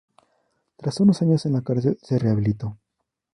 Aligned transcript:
Tras 0.77 0.99
unos 0.99 1.21
años 1.21 1.45
en 1.45 1.53
la 1.53 1.61
cárcel 1.61 1.99
se 2.01 2.17
rehabilitó. 2.17 2.75